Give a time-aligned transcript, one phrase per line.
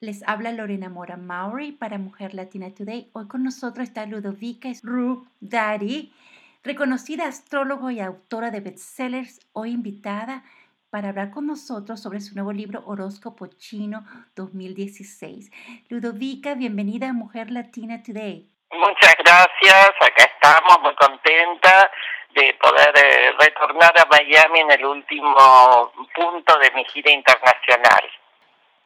[0.00, 3.10] Les habla Lorena Mora Maury para Mujer Latina Today.
[3.14, 6.14] Hoy con nosotros está Ludovica Ru Dari,
[6.62, 10.44] reconocida astrólogo y autora de bestsellers, hoy invitada
[10.90, 14.04] para hablar con nosotros sobre su nuevo libro Horóscopo Chino
[14.36, 15.50] 2016.
[15.88, 18.48] Ludovica, bienvenida a Mujer Latina Today.
[18.70, 21.90] Muchas gracias, acá estamos muy contenta
[22.36, 28.04] de poder eh, retornar a Miami en el último punto de mi gira internacional.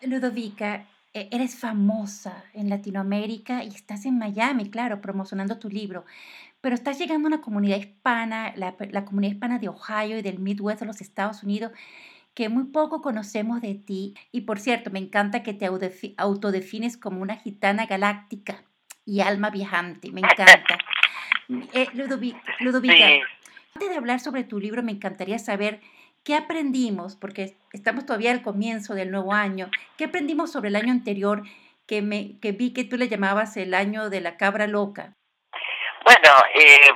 [0.00, 6.04] Ludovica, eres famosa en Latinoamérica y estás en Miami, claro, promocionando tu libro,
[6.60, 10.80] pero estás llegando a una comunidad hispana, la, comunidad hispana de Ohio y del Midwest
[10.80, 11.72] de los Estados Unidos,
[12.34, 14.14] que muy poco conocemos de ti.
[14.30, 15.66] Y por cierto, me encanta que te
[16.16, 18.62] autodefines como una gitana galáctica
[19.04, 20.78] y alma viajante, me encanta.
[21.74, 23.08] Eh, Ludovica,
[23.74, 25.80] antes de hablar sobre tu libro, me encantaría saber
[26.24, 27.16] ¿Qué aprendimos?
[27.16, 29.70] Porque estamos todavía al comienzo del nuevo año.
[29.98, 31.42] ¿Qué aprendimos sobre el año anterior
[31.88, 35.14] que, me, que vi que tú le llamabas el año de la cabra loca?
[36.04, 36.90] Bueno, eh,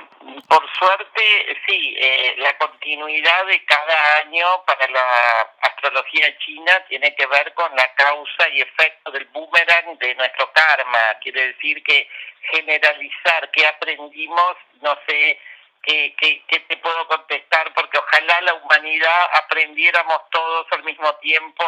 [0.47, 1.21] por suerte,
[1.67, 7.73] sí, eh, la continuidad de cada año para la astrología china tiene que ver con
[7.75, 10.99] la causa y efecto del boomerang de nuestro karma.
[11.21, 12.07] Quiere decir que
[12.51, 14.97] generalizar qué aprendimos, no
[15.87, 17.73] sé, ¿Qué, te puedo contestar?
[17.73, 21.63] Porque ojalá la humanidad aprendiéramos todos al mismo tiempo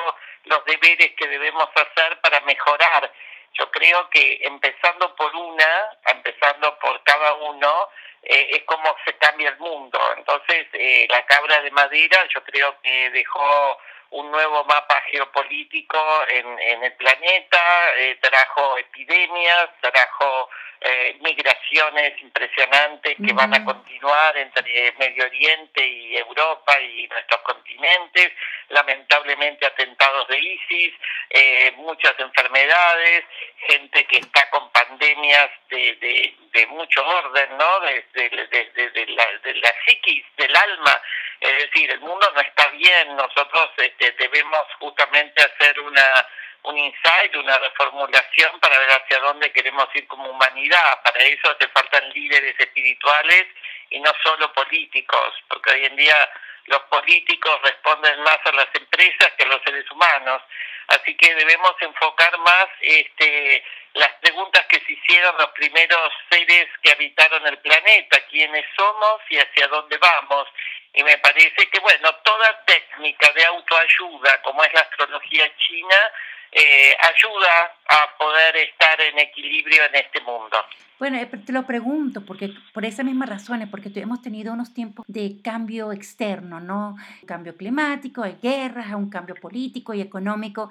[0.46, 3.12] los deberes que debemos hacer para mejorar.
[3.54, 7.90] Yo creo que empezando por una, empezando por cada uno,
[8.24, 10.00] eh, es como se cambia el mundo.
[10.18, 13.80] Entonces, eh, la cabra de madera yo creo que dejó
[14.12, 20.50] un nuevo mapa geopolítico en, en el planeta, eh, trajo epidemias, trajo
[20.82, 28.32] eh, migraciones impresionantes que van a continuar entre Medio Oriente y Europa y nuestros continentes,
[28.70, 30.94] lamentablemente atentados de ISIS,
[31.30, 33.26] eh, muchas enfermedades,
[33.68, 37.80] gente que está con pandemias de, de, de mucho orden, ¿no?
[37.82, 41.02] Desde de, de, la, de la psiquis, del alma,
[41.40, 46.28] es decir, el mundo no está bien, nosotros este, debemos justamente hacer una
[46.64, 51.02] un insight, una reformulación para ver hacia dónde queremos ir como humanidad.
[51.04, 53.46] Para eso hace faltan líderes espirituales
[53.90, 56.30] y no solo políticos, porque hoy en día
[56.66, 60.42] los políticos responden más a las empresas que a los seres humanos.
[60.88, 66.92] Así que debemos enfocar más este, las preguntas que se hicieron los primeros seres que
[66.92, 70.48] habitaron el planeta, quiénes somos y hacia dónde vamos.
[70.94, 76.12] Y me parece que, bueno, toda técnica de autoayuda, como es la astrología china,
[76.52, 80.58] eh, ayuda a poder estar en equilibrio en este mundo.
[81.00, 85.06] Bueno, eh, te lo pregunto, porque por esas mismas razones, porque hemos tenido unos tiempos
[85.08, 86.98] de cambio externo, ¿no?
[87.26, 90.70] Cambio climático, hay guerras, un cambio político y económico.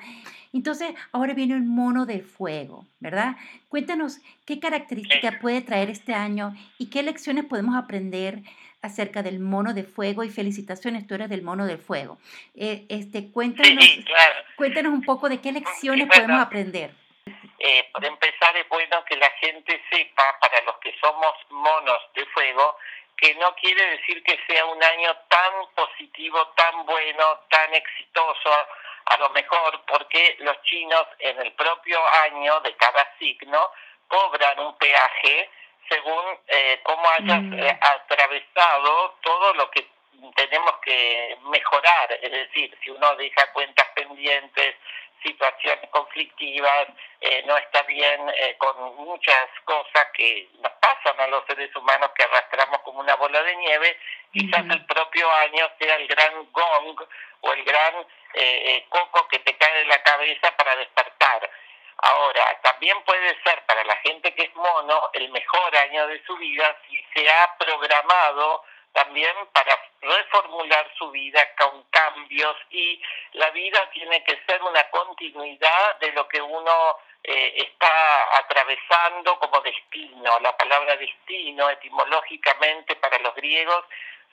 [0.53, 3.37] Entonces, ahora viene el mono de fuego, ¿verdad?
[3.71, 8.43] Cuéntanos qué características puede traer este año y qué lecciones podemos aprender
[8.83, 12.19] acerca del mono de fuego y felicitaciones, tú eres del mono de fuego.
[12.55, 13.84] Eh, este, cuéntanos,
[14.56, 16.91] cuéntanos un poco de qué lecciones podemos aprender.
[17.59, 22.25] Eh, por empezar, es bueno que la gente sepa, para los que somos monos de
[22.27, 22.77] fuego,
[23.17, 28.50] que no quiere decir que sea un año tan positivo, tan bueno, tan exitoso,
[29.06, 33.71] a lo mejor porque los chinos en el propio año de cada signo
[34.06, 35.50] cobran un peaje
[35.88, 37.54] según eh, cómo hayas mm.
[37.54, 39.87] eh, atravesado todo lo que
[40.34, 44.75] tenemos que mejorar, es decir, si uno deja cuentas pendientes,
[45.22, 46.88] situaciones conflictivas,
[47.21, 52.10] eh, no está bien eh, con muchas cosas que nos pasan a los seres humanos
[52.15, 53.99] que arrastramos como una bola de nieve,
[54.32, 56.97] quizás el propio año sea el gran gong
[57.41, 61.50] o el gran eh, coco que te cae de la cabeza para despertar.
[61.99, 66.37] Ahora, también puede ser para la gente que es mono el mejor año de su
[66.37, 73.01] vida si se ha programado también para reformular su vida con cambios y
[73.33, 79.61] la vida tiene que ser una continuidad de lo que uno eh, está atravesando como
[79.61, 80.39] destino.
[80.41, 83.85] La palabra destino etimológicamente para los griegos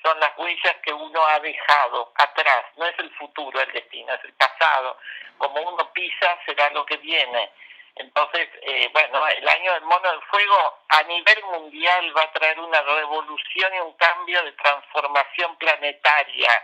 [0.05, 4.23] son las huellas que uno ha dejado atrás, no es el futuro el destino, es
[4.23, 4.99] el pasado.
[5.39, 7.49] Como uno pisa será lo que viene.
[7.95, 12.59] Entonces, eh, bueno, el año del mono del fuego a nivel mundial va a traer
[12.59, 16.63] una revolución y un cambio de transformación planetaria,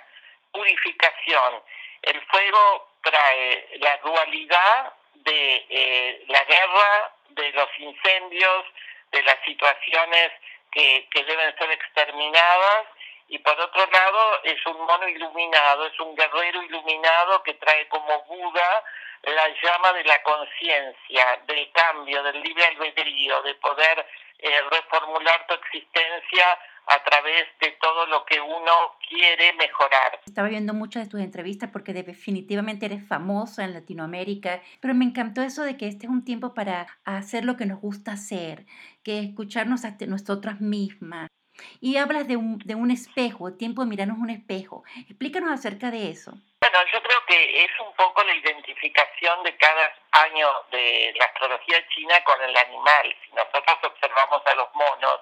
[0.51, 1.63] purificación.
[2.03, 8.65] El fuego trae la dualidad de eh, la guerra, de los incendios,
[9.11, 10.31] de las situaciones
[10.71, 12.87] que, que deben ser exterminadas
[13.31, 18.23] y por otro lado es un mono iluminado, es un guerrero iluminado que trae como
[18.25, 18.83] Buda
[19.23, 24.05] la llama de la conciencia, del cambio, del libre albedrío, de poder
[24.39, 26.45] eh, reformular tu existencia
[26.87, 30.19] a través de todo lo que uno quiere mejorar.
[30.25, 35.41] Estaba viendo muchas de tus entrevistas porque definitivamente eres famosa en Latinoamérica, pero me encantó
[35.41, 38.65] eso de que este es un tiempo para hacer lo que nos gusta hacer,
[39.03, 41.30] que escucharnos a nosotras mismas.
[41.79, 44.83] Y hablas de un, de un espejo, tiempo de mirarnos un espejo.
[45.09, 46.31] Explícanos acerca de eso.
[46.61, 51.87] Bueno, yo creo que es un poco la identificación de cada año de la astrología
[51.89, 53.15] china con el animal.
[53.25, 55.21] Si nosotros observamos a los monos,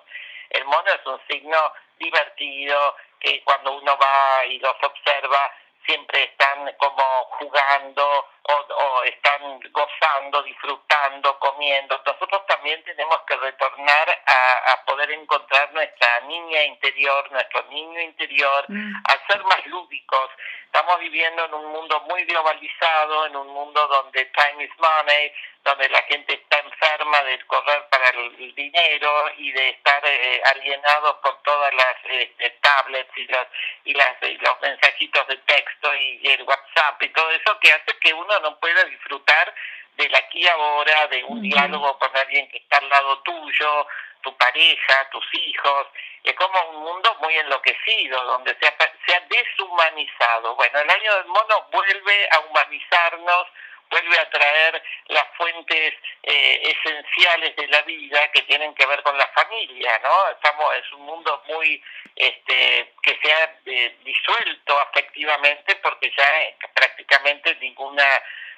[0.49, 1.57] el mono es un signo
[1.97, 5.53] divertido, que cuando uno va y los observa,
[5.85, 7.03] siempre están como
[7.39, 12.01] jugando o, están gozando, disfrutando, comiendo.
[12.05, 18.93] Nosotros también tenemos que retornar a, poder encontrar nuestra niña interior, nuestro niño interior, mm.
[19.05, 20.29] a ser más lúdicos.
[20.65, 25.31] Estamos viviendo en un mundo muy globalizado, en un mundo donde time is money,
[25.63, 31.17] donde la gente está enferma de correr para el dinero y de estar eh, alienados
[31.17, 33.47] por todas las este, tablets y, las,
[33.83, 37.97] y, las, y los mensajitos de texto y, el WhatsApp y todo eso que hace
[37.99, 39.53] que uno no pueda disfrutar
[39.97, 43.87] del aquí ahora, de un diálogo con alguien que está al lado tuyo,
[44.21, 45.87] tu pareja, tus hijos.
[46.23, 50.55] Es como un mundo muy enloquecido, donde se ha, se ha deshumanizado.
[50.55, 53.47] Bueno, el año del mono vuelve a humanizarnos,
[53.89, 55.93] vuelve a traer las fuentes
[56.23, 60.29] eh, esenciales de la vida que tienen que ver con la familia, ¿no?
[60.31, 61.81] Estamos es un mundo muy
[62.15, 68.05] este que se ha eh, disuelto afectivamente porque ya eh, prácticamente ninguna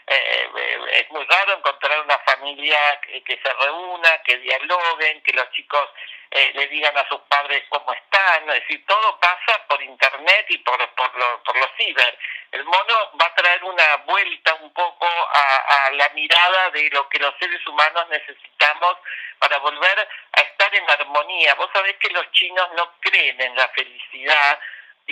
[0.07, 5.89] es muy raro encontrar una familia que, se reúna, que dialoguen, que los chicos
[6.31, 10.77] le digan a sus padres cómo están, es decir, todo pasa por internet y por,
[10.95, 11.11] por,
[11.43, 12.17] por los ciber.
[12.51, 17.19] El mono va a traer una vuelta un poco a, la mirada de lo que
[17.19, 18.97] los seres humanos necesitamos
[19.39, 21.55] para volver a estar en armonía.
[21.55, 24.59] Vos sabés que los chinos no creen en la felicidad,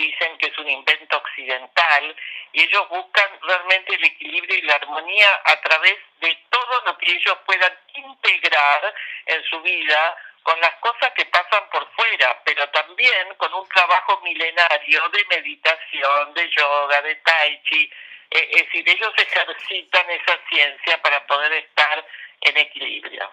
[0.00, 2.16] dicen que es un invento occidental
[2.52, 7.12] y ellos buscan realmente el equilibrio y la armonía a través de todo lo que
[7.12, 8.94] ellos puedan integrar
[9.26, 14.20] en su vida con las cosas que pasan por fuera, pero también con un trabajo
[14.22, 17.90] milenario de meditación, de yoga, de tai chi.
[18.30, 22.06] Eh, es decir, ellos ejercitan esa ciencia para poder estar
[22.40, 23.30] en equilibrio.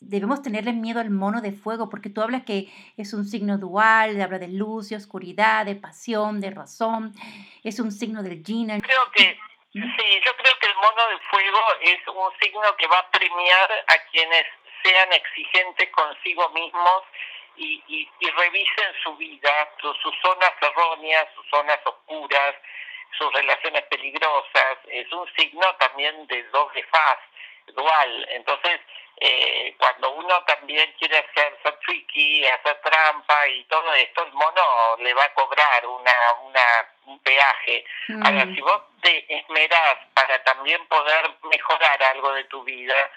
[0.00, 4.20] Debemos tenerle miedo al mono de fuego, porque tú hablas que es un signo dual,
[4.20, 7.14] habla de luz y oscuridad, de pasión, de razón,
[7.64, 8.78] es un signo del yin.
[8.80, 9.38] Creo que
[9.72, 13.84] sí, yo creo que el mono de fuego es un signo que va a premiar
[13.88, 14.44] a quienes
[14.82, 17.02] sean exigentes consigo mismos
[17.56, 19.50] y, y, revisen su vida,
[19.80, 22.54] sus zonas erróneas, sus zonas oscuras,
[23.18, 24.76] sus relaciones peligrosas.
[24.88, 27.18] Es un signo también de doble faz,
[27.74, 28.28] dual.
[28.30, 28.80] Entonces,
[29.18, 35.14] eh, cuando uno también quiere hacer, tricky, hacer trampa y todo esto, el mono le
[35.14, 37.84] va a cobrar una, una un peaje.
[38.24, 38.54] Ahora, mm.
[38.54, 43.10] si vos te esmerás para también poder mejorar algo de tu vida,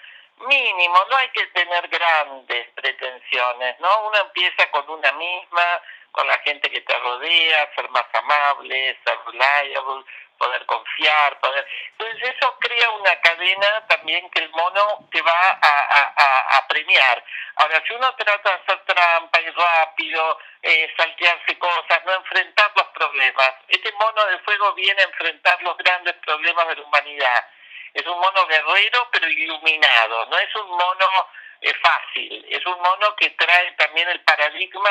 [0.46, 4.08] mínimo, no hay que tener grandes pretensiones, ¿no?
[4.08, 5.82] Uno empieza con una misma,
[6.12, 10.04] con la gente que te rodea, ser más amable, ser reliable,
[10.40, 11.66] poder confiar, poder...
[11.98, 17.22] Entonces eso crea una cadena también que el mono te va a, a, premiar.
[17.56, 22.86] Ahora, si uno trata de hacer trampa y rápido, eh, saltearse cosas, no enfrentar los
[22.88, 27.46] problemas, este mono de fuego viene a enfrentar los grandes problemas de la humanidad.
[27.92, 31.28] Es un mono guerrero pero iluminado, no es un mono
[31.60, 34.90] eh, fácil, es un mono que trae también el paradigma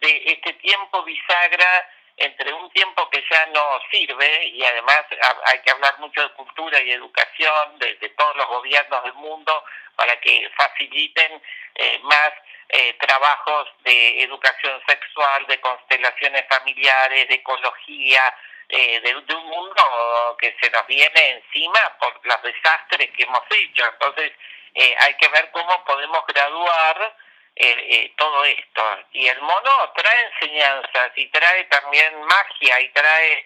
[0.00, 5.04] de este tiempo bisagra entre un tiempo que ya no sirve y además
[5.46, 9.64] hay que hablar mucho de cultura y educación de, todos los gobiernos del mundo
[9.94, 11.40] para que faciliten
[11.76, 12.32] eh, más
[12.70, 18.34] eh, trabajos de educación sexual, de constelaciones familiares, de ecología,
[18.68, 23.86] eh, de, un mundo que se nos viene encima por los desastres que hemos hecho.
[23.86, 24.32] Entonces
[24.74, 27.16] eh, hay que ver cómo podemos graduar
[27.58, 28.82] eh, todo esto.
[29.12, 33.44] Y el mono trae enseñanzas y trae también magia y trae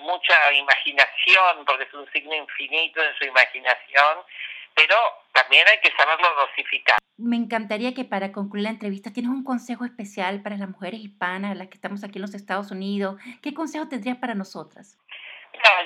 [0.00, 4.18] mucha imaginación, porque es un signo infinito en su imaginación,
[4.74, 4.96] pero
[5.32, 9.84] también hay que saberlo dosificar me encantaría que para concluir la entrevista tienes un consejo
[9.84, 13.20] especial para las mujeres hispanas, las que estamos aquí en los Estados Unidos.
[13.42, 14.98] ¿Qué consejo tendrías para nosotras?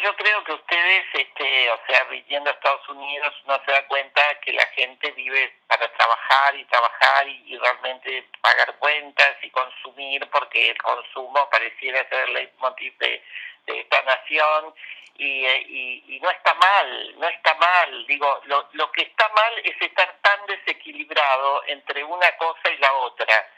[0.03, 4.23] Yo creo que ustedes, este, o sea, viviendo a Estados Unidos, no se da cuenta
[4.41, 10.71] que la gente vive para trabajar y trabajar y, realmente pagar cuentas y consumir, porque
[10.71, 13.23] el consumo pareciera ser el leitmotiv de,
[13.67, 14.75] esta nación
[15.19, 18.07] y, eh, y, y, no está mal, no está mal.
[18.07, 22.93] Digo, lo, lo que está mal es estar tan desequilibrado entre una cosa y la
[22.93, 23.51] otra.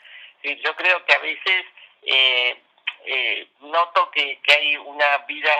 [0.43, 1.67] Yo creo que a veces
[2.03, 2.63] eh,
[3.05, 5.53] eh, noto que, que hay una vida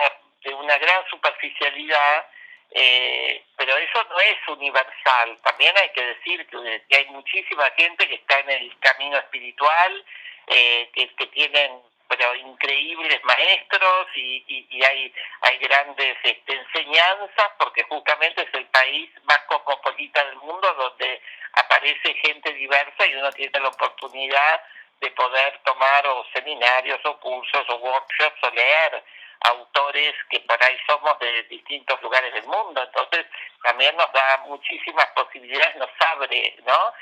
[0.43, 2.25] de una gran superficialidad
[2.71, 5.37] eh, pero eso no es universal.
[5.43, 10.05] También hay que decir que, hay muchísima gente que está en el camino espiritual,
[10.47, 17.83] eh, que, que tienen pero increíbles maestros y, y, hay, hay grandes este, enseñanzas porque
[17.83, 21.21] justamente es el país más cosmopolita del mundo donde
[21.53, 24.61] aparece gente diversa y uno tiene la oportunidad
[24.99, 29.03] de poder tomar o seminarios o cursos o workshops o leer
[29.41, 33.25] autores que por ahí somos de distintos lugares del mundo, entonces
[33.63, 36.93] también nos da muchísimas posibilidades, nos abre, ¿no?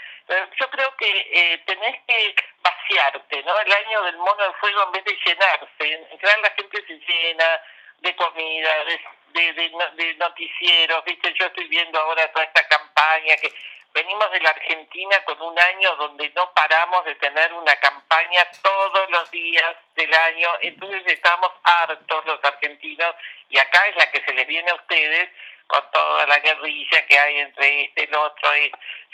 [0.60, 3.60] yo creo que eh, tenés que vaciarte, ¿no?
[3.60, 7.62] El año del mono de fuego en vez de llenarse, en la gente se llena
[8.00, 9.02] de comida, de,
[9.34, 11.34] de, de, de noticieros, ¿viste?
[11.34, 13.54] Yo estoy viendo ahora toda esta campaña que
[13.98, 19.10] Venimos de la Argentina con un año donde no paramos de tener una campaña todos
[19.10, 23.16] los días del año, entonces estamos hartos los argentinos
[23.50, 25.30] y acá es la que se les viene a ustedes
[25.66, 28.50] con toda la guerrilla que hay entre este y el otro.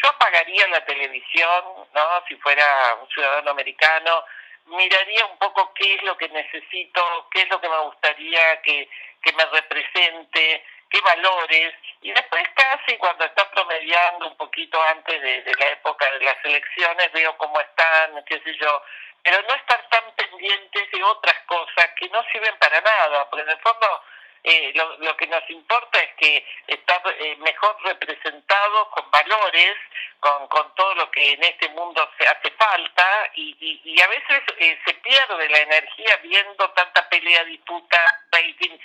[0.04, 1.64] Yo apagaría la televisión,
[1.94, 2.24] ¿no?
[2.28, 4.26] Si fuera un ciudadano americano,
[4.66, 8.90] miraría un poco qué es lo que necesito, qué es lo que me gustaría que,
[9.22, 15.54] que me represente, qué valores, y después casi cuando está promediando un poquito antes de,
[15.58, 18.84] la época de las elecciones, veo cómo están, qué sé yo,
[19.24, 23.50] pero no estar tan pendientes de otras cosas que no sirven para nada, porque en
[23.50, 24.04] el fondo
[24.44, 29.76] eh, lo, lo, que nos importa es que estar eh, mejor representados con valores,
[30.20, 34.08] con, con todo lo que en este mundo se hace falta y, y, y a
[34.10, 38.00] veces eh, se pierde la energía viendo tanta pelea, disputa,
[38.32, 38.78] rating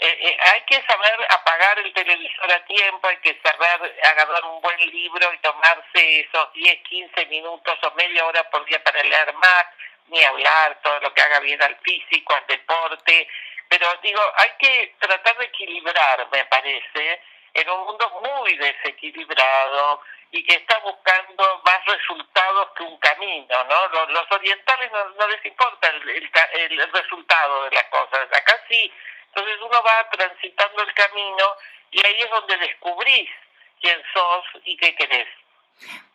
[0.00, 4.60] eh, eh, hay que saber apagar el televisor a tiempo, hay que saber agarrar un
[4.60, 9.34] buen libro y tomarse esos 10, 15 minutos o media hora por día para leer
[9.34, 9.66] más,
[10.06, 13.28] ni hablar, todo lo que haga bien al físico, al deporte.
[13.68, 17.20] Pero digo, hay que tratar de equilibrar, me parece,
[17.54, 20.00] en un mundo muy desequilibrado
[20.30, 24.06] y que está buscando más resultados que un camino, ¿no?
[24.06, 28.28] Los, orientales no, les importa el, el, el resultado de las cosas.
[28.32, 28.92] Acá sí
[29.38, 31.44] entonces uno va transitando el camino
[31.90, 33.30] y ahí es donde descubrís
[33.80, 35.28] quién sos y qué querés.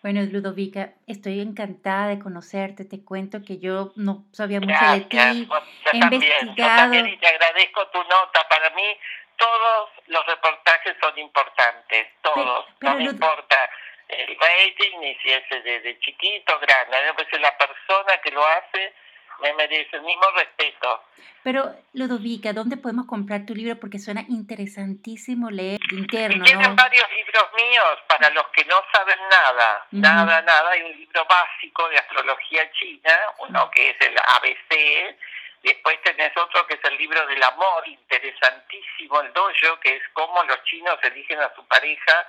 [0.01, 2.83] Bueno, Ludovica, estoy encantada de conocerte.
[2.83, 5.17] Te cuento que yo no sabía mucho de ti.
[5.17, 6.93] He investigado.
[6.95, 8.45] y te agradezco tu nota.
[8.49, 8.99] Para mí,
[9.37, 12.07] todos los reportajes son importantes.
[12.21, 12.65] Todos.
[12.81, 13.69] no me importa
[14.09, 16.97] el rating ni si es de, de chiquito grande.
[16.97, 18.93] A mí la persona que lo hace
[19.41, 21.03] me merece el mismo respeto.
[21.43, 23.79] Pero, Ludovica, ¿dónde podemos comprar tu libro?
[23.79, 26.43] Porque suena interesantísimo leer interno.
[26.43, 30.69] Y tienen varios libros míos para los que no saben nada, nada, nada.
[30.71, 35.17] Hay un libro básico de astrología china, uno que es el ABC,
[35.63, 40.43] después tenés otro que es el libro del amor, interesantísimo, el dojo, que es cómo
[40.43, 42.27] los chinos eligen a su pareja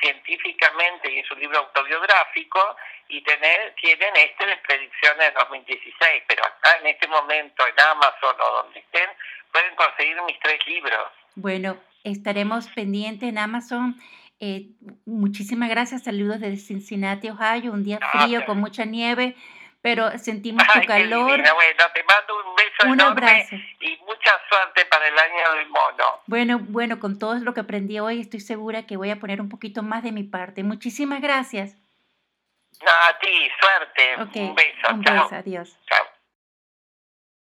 [0.00, 2.60] científicamente y es un libro autobiográfico
[3.08, 8.36] y tener, tienen este de predicciones de 2016, pero acá en este momento en Amazon
[8.40, 9.08] o donde estén
[9.52, 11.08] pueden conseguir mis tres libros.
[11.34, 13.96] Bueno, estaremos pendientes en Amazon.
[14.40, 14.66] Eh,
[15.06, 19.34] muchísimas gracias, saludos desde Cincinnati, Ohio, un día frío con mucha nieve
[19.86, 21.28] pero sentimos tu calor.
[21.28, 23.56] Bueno, te mando un beso un abrazo.
[23.80, 26.22] y mucha suerte para el año del mono.
[26.26, 29.48] Bueno, bueno, con todo lo que aprendí hoy estoy segura que voy a poner un
[29.48, 30.62] poquito más de mi parte.
[30.62, 31.76] Muchísimas gracias.
[32.84, 34.40] No, a ti, suerte.
[34.40, 34.94] un beso.
[34.94, 35.78] Un beso, adiós.
[35.86, 36.15] Chao.